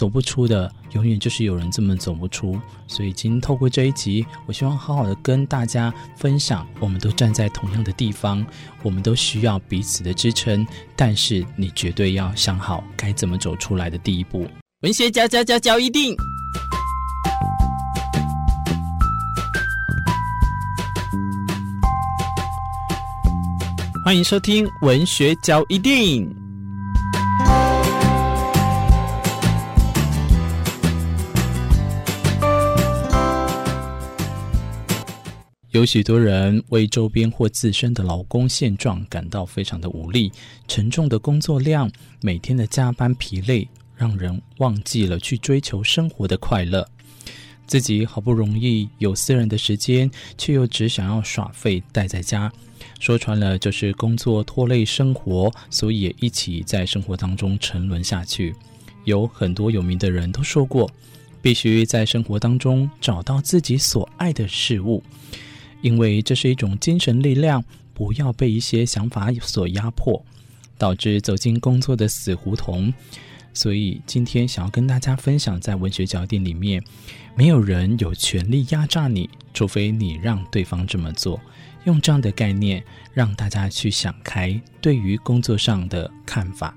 [0.00, 2.58] 走不出的，永远就是有人这么走不出。
[2.86, 8.42] 所以今天透过这一集，我希望好好的跟大家分享，我们都站在同样的地方，
[8.82, 10.66] 我们都需要彼此的支撑，
[10.96, 14.46] 但是你绝对要想好该怎么走出来的第一步。
[14.80, 16.16] 文学家家家交一定，
[24.02, 26.49] 欢迎收听文学交一定。
[35.72, 40.32] 有许多人为周边或自身的劳工现状感到非常的无力，
[40.66, 41.88] 沉重的工作量，
[42.20, 46.84] 每天的加班疲累，让人忘记了去追求生活的快乐。
[47.68, 52.52] 自己好不容易有私人的时间，却又只想要耍废待在家，
[52.98, 58.52] 说穿了就是工作拖累生活，所以也一起在生活当中沉沦下去。
[59.04, 60.90] 有很多有名的人都说过，
[61.40, 65.00] 必须在生活当中找到自己所爱的事物。
[65.82, 67.64] 因为这是一种精神力量，
[67.94, 70.24] 不要被一些想法所压迫，
[70.78, 72.92] 导致走进工作的死胡同。
[73.52, 76.82] 所以今天想要跟大家分享，在文学角点里面，
[77.36, 81.40] 没有人有权利压榨你，除非你让对方这么做。
[81.84, 86.76] 用这样的概念，让大家去想开对于工作上的看法。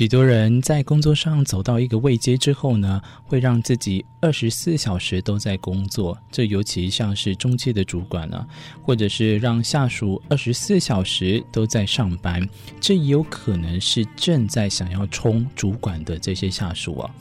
[0.00, 6.16] 许多人在工作上走到一个位阶之后呢，会让自己二十四小时都在工作。
[6.32, 8.48] 这尤其像是中介的主管呢、啊，
[8.82, 12.48] 或者是让下属二十四小时都在上班，
[12.80, 17.14] 这也有可能是正在想要冲主管的这些下属啊。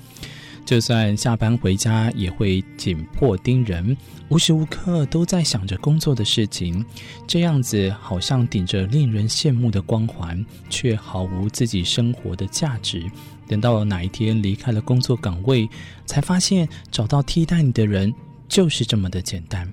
[0.70, 3.98] 就算下班回家，也会紧迫盯人，
[4.30, 6.86] 无时无刻都在想着工作的事情。
[7.26, 13.04] 这样子好像顶着令人羡慕的光环，却毫无自己生活的价值。
[13.48, 15.68] 等到哪一天离开了工作岗位，
[16.06, 18.14] 才发现找到替代你的人
[18.48, 19.68] 就是这么的简单。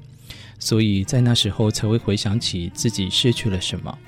[0.59, 3.99] 所以在那时候才会回想起自己失去了什么。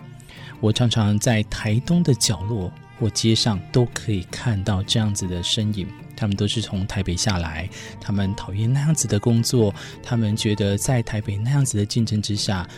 [0.59, 5.87] 我常常在台东的角落或街上都可以看到这样子的身影。
[6.17, 7.69] 他们都是从台北下来，
[8.01, 9.73] 他们讨厌那样子的工作，
[10.03, 12.69] 他们觉得在台北那样子的竞争之下，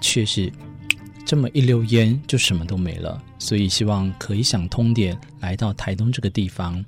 [0.00, 0.52] 却是
[1.24, 3.22] 这么一溜烟就什么都没了。
[3.38, 6.84] 所以希望可以想通点，来到台东这个地方。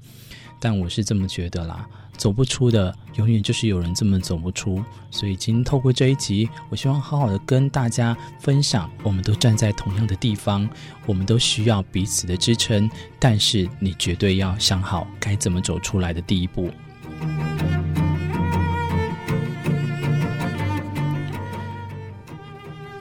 [0.65, 1.87] 但我是这么觉得啦。
[2.17, 4.83] 走不出的，永远就是有人这么走不出。
[5.11, 10.67] 所以今天透过这一集，我希望好好的跟大家分享，我们都站在同样的地方，
[11.05, 12.91] 我们都需要彼此的支撑。
[13.19, 16.71] 但是你绝对要想好该怎么走出来的第一步。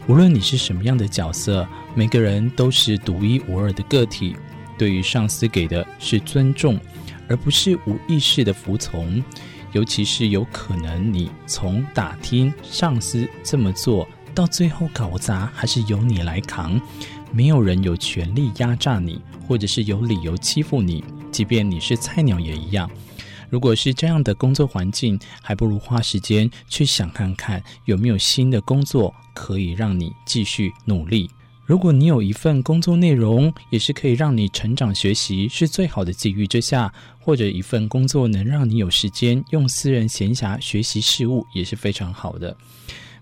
[0.06, 4.36] 无论你是什么样的角色，每个人都是独一无二的个体。
[4.76, 6.78] 对于上司给的是尊重。
[7.34, 9.24] 而不是无意识的服从，
[9.72, 16.80] 尤其是有可能你从打听上司这么做到最后搞砸，还是由你来扛。
[17.32, 22.88] 没有人有权利压榨你，或者是有理由欺负你，即便你是菜鸟也一样。
[23.50, 31.32] 如果是这样的工作环境，还不如花时间去想看看有没有新的工作可以让你继续努力。
[31.66, 42.56] 如果你有一份工作内容，也是可以让你成长学习，是最好的机遇之下，或者一份工作能让你有时间用私人闲暇学习事物，也是非常好的。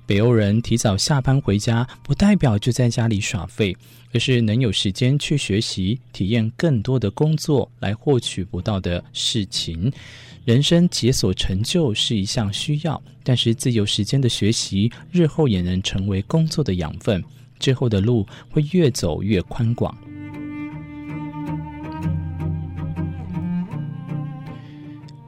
[0.07, 3.77] 北欧人提早下班回家，不代表就在家里耍废，
[4.11, 9.93] 而是能有时间去学习，体验更多的工作来获取不到的事情。
[10.45, 17.23] 人生解锁成就是一项需要，但是自由时间的学习，日后也能成为工作的养分。
[17.61, 19.95] 之后的路会越走越宽广。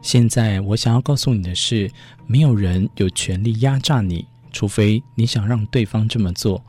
[0.02, 1.90] 现在我想要告诉你的是，
[2.28, 6.62] 没有人有权利压榨你，除非你想让对方这么做。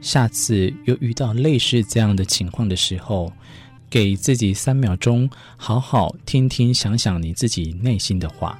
[0.00, 3.32] 下次又遇到类似这样的情况的时候，
[3.90, 8.58] 给自己三秒钟，好好听听、想想你自己内心的话。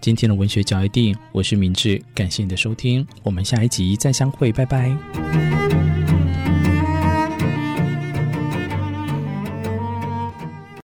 [0.00, 6.05] 今天的文学交一定，我是明智，感谢你的收听，我们下一集再相会，拜拜。